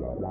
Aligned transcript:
Bye. 0.00 0.30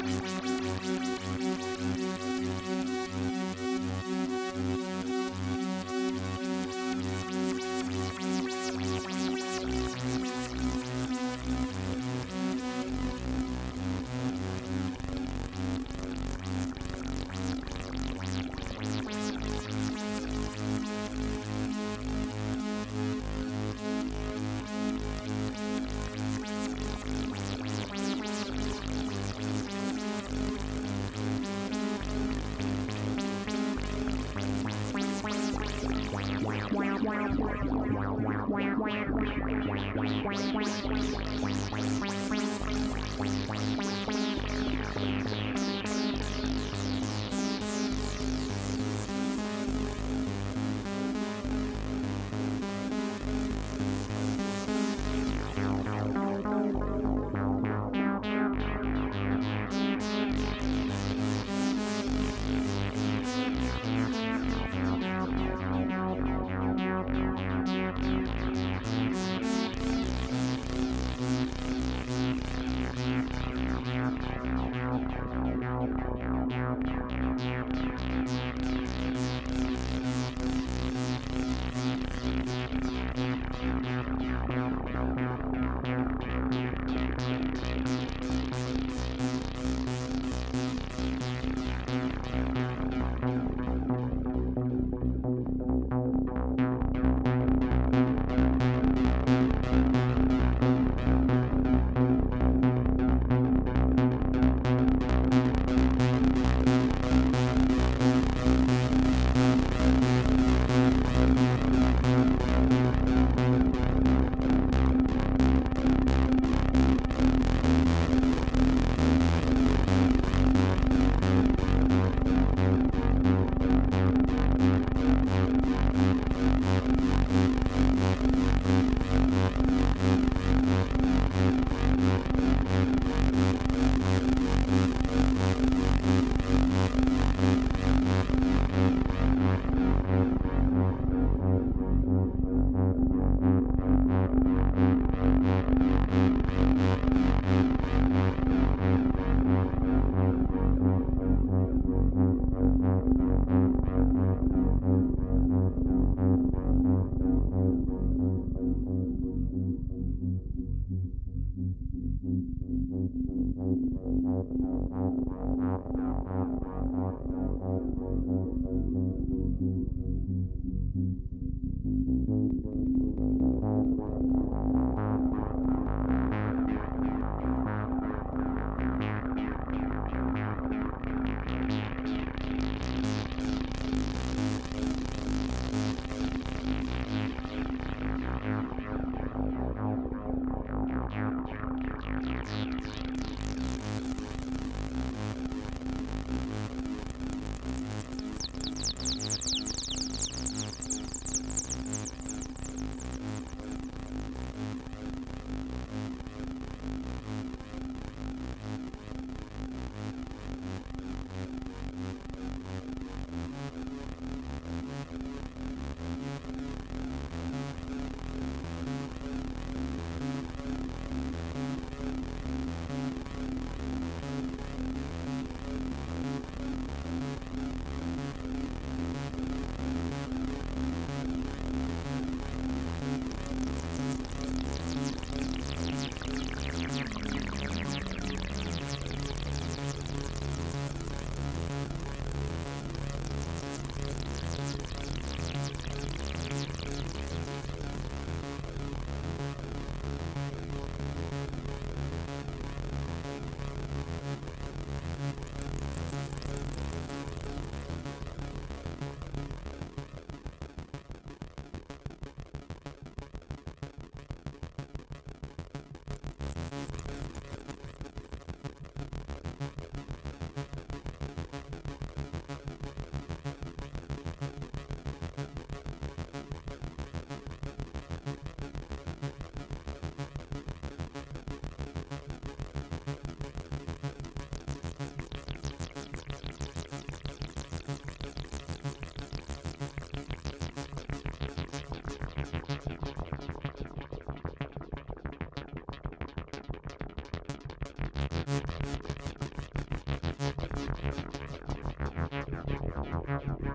Thank 303.31 303.65
you. 303.65 303.70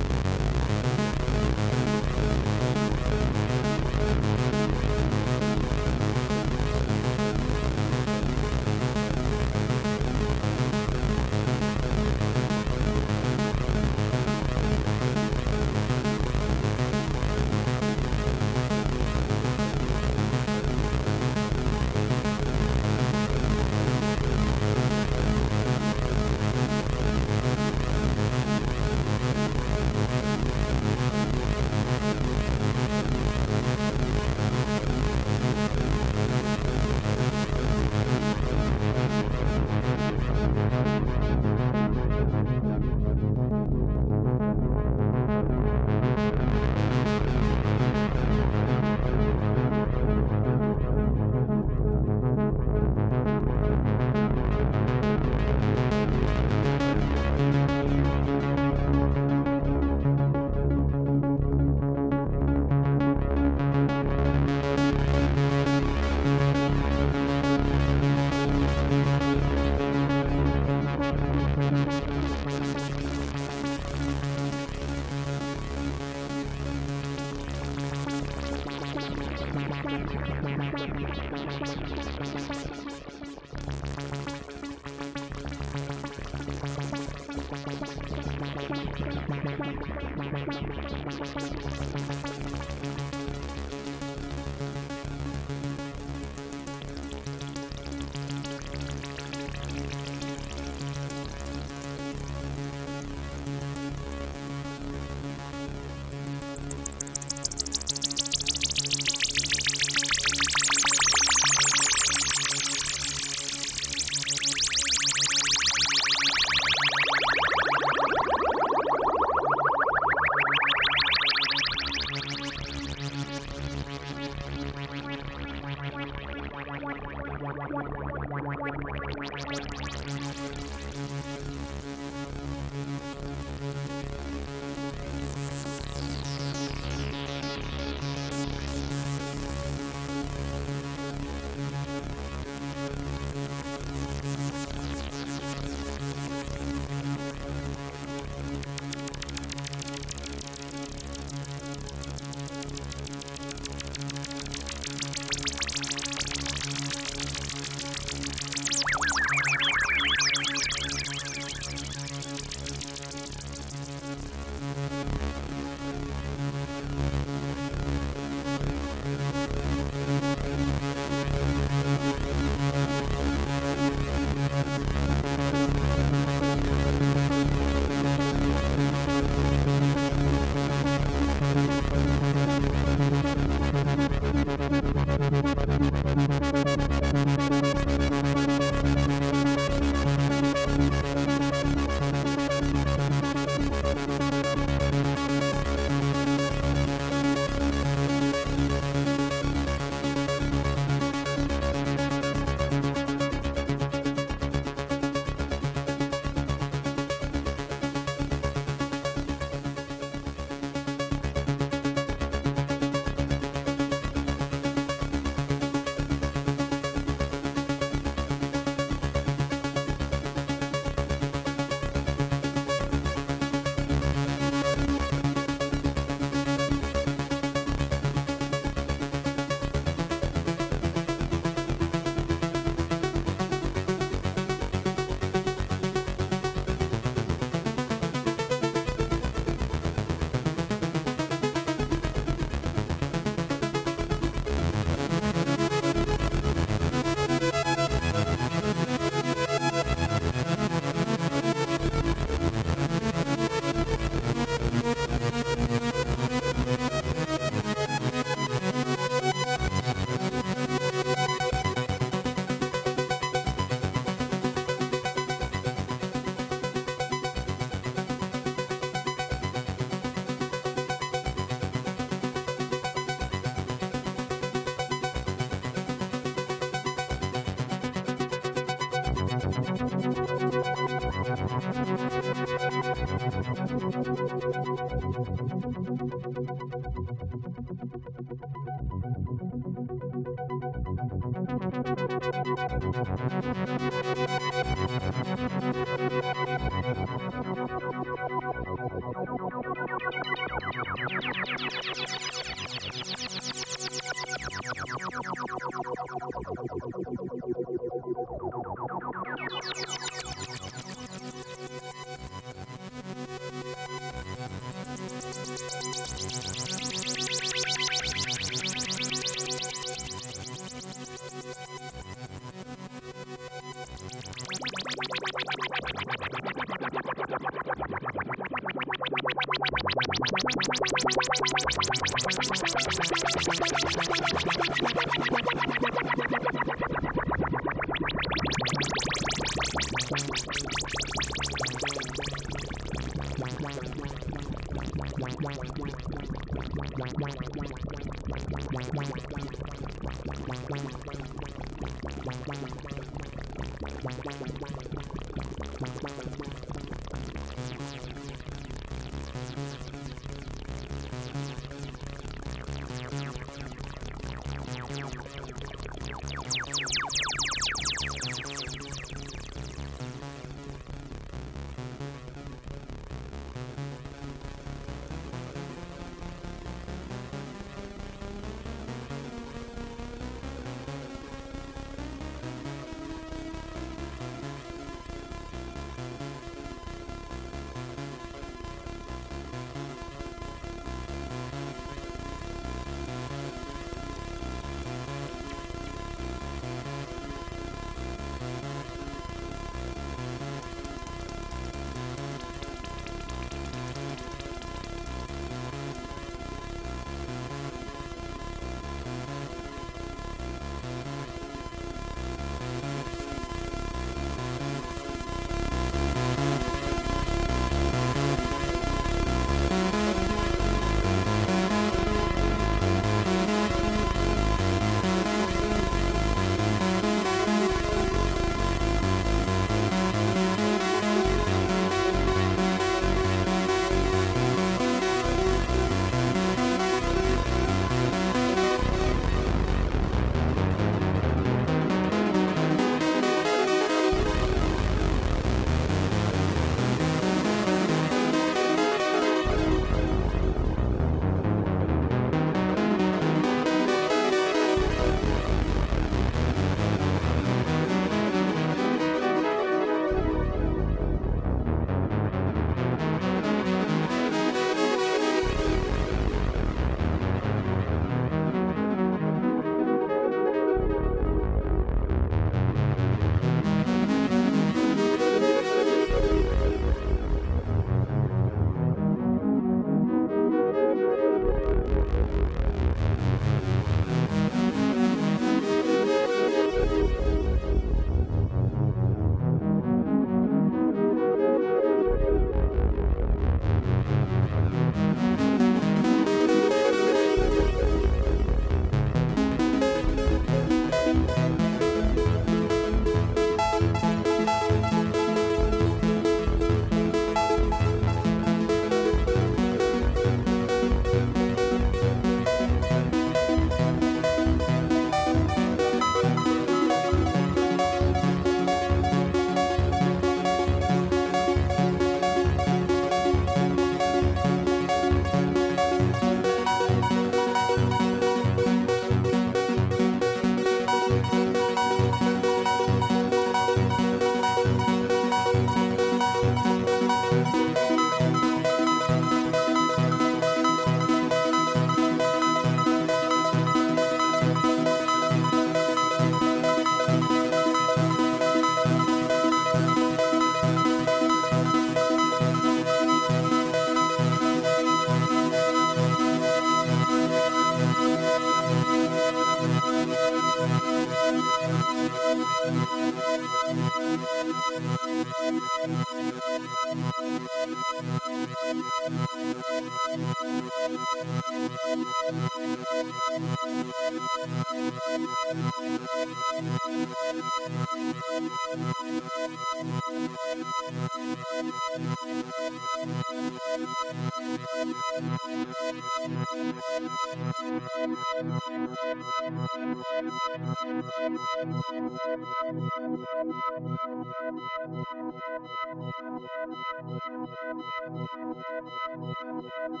Thank 599.88 600.00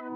you. 0.00 0.15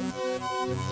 Música 0.01 0.91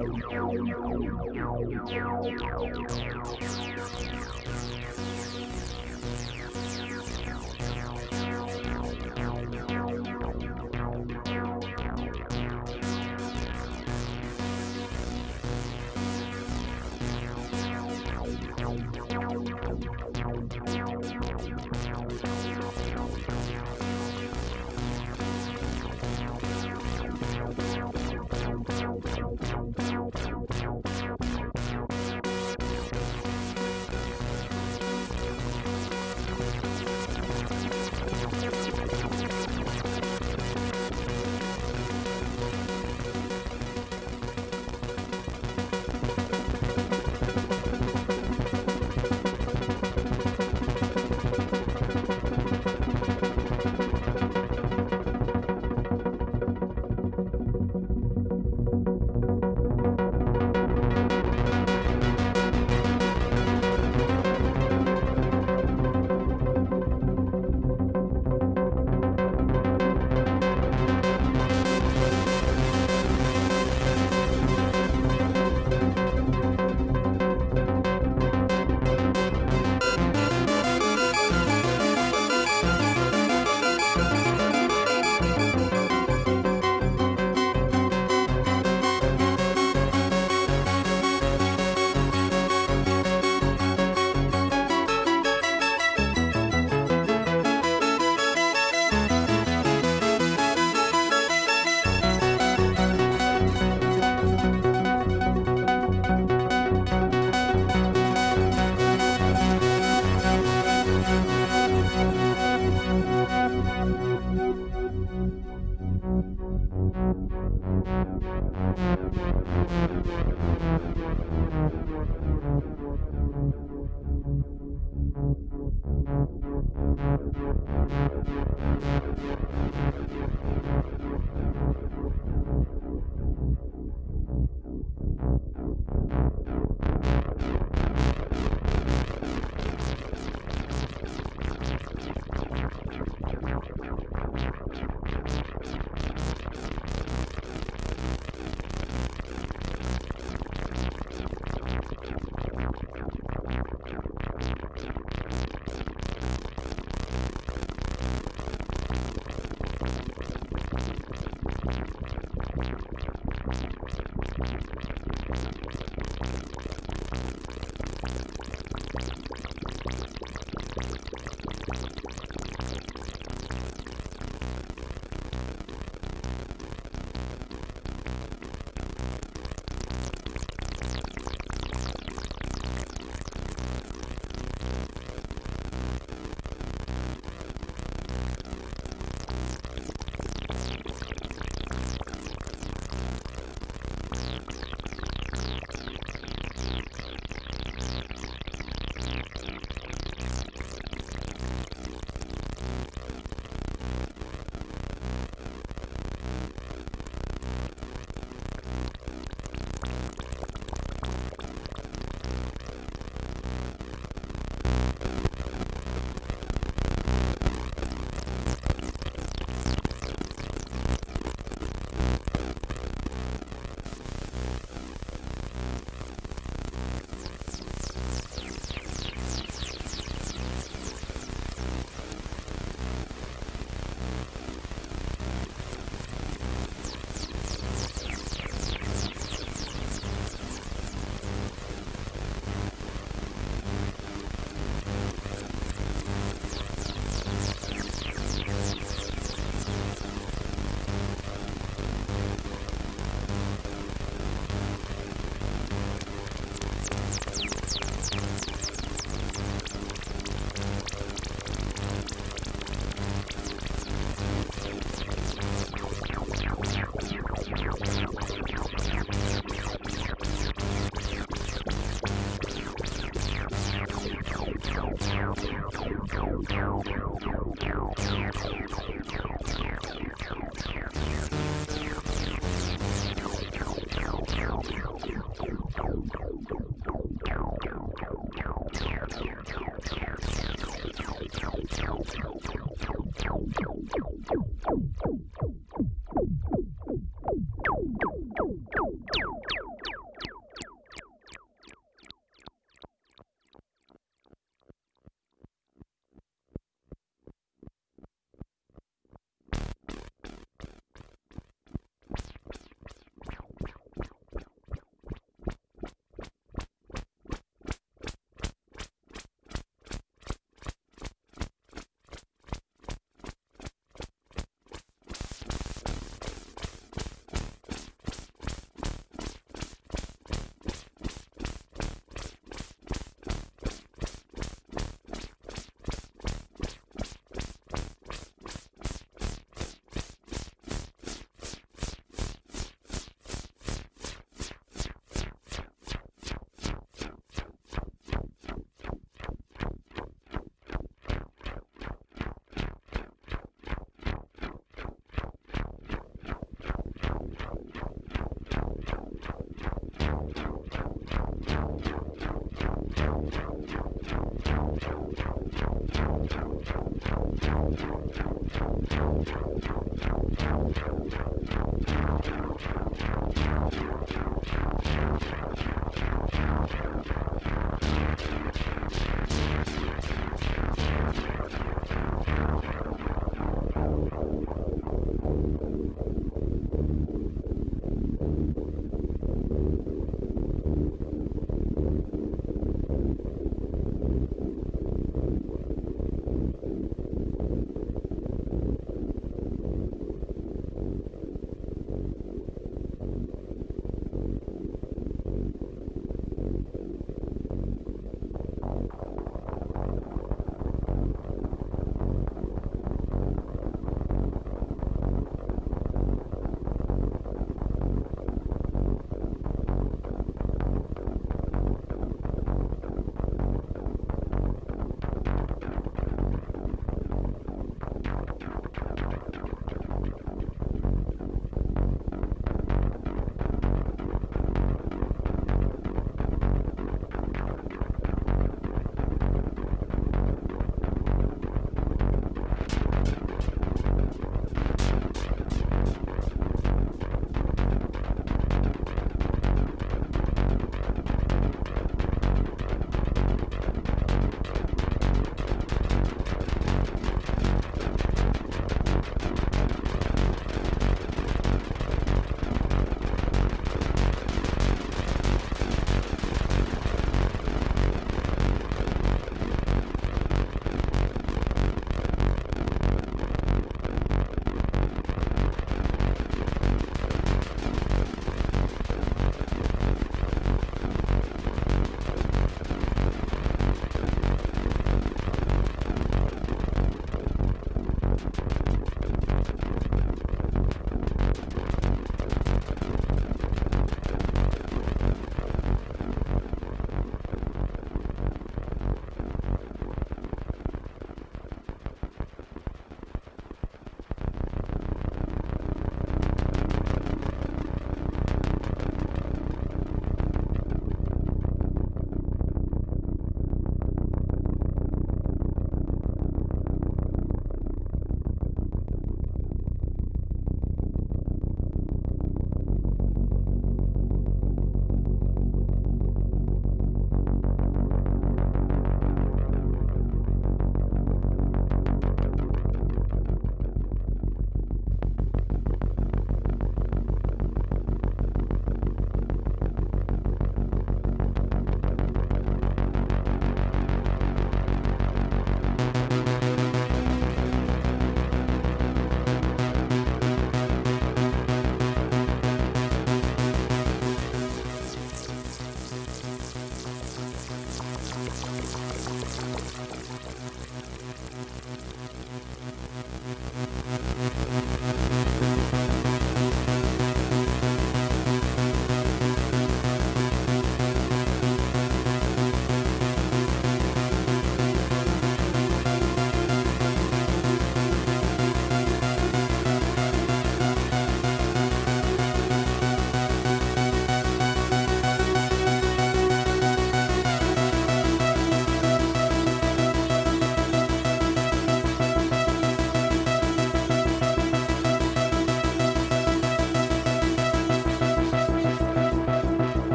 Thank 0.00 0.24
you. 2.40 2.49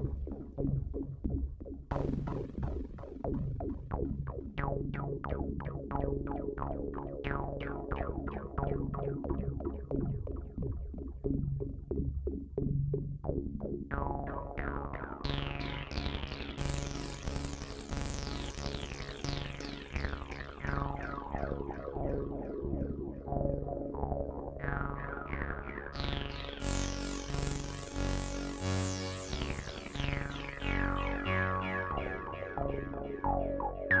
Yeah. 33.89 34.00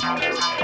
Thank 0.00 0.60
you. 0.60 0.63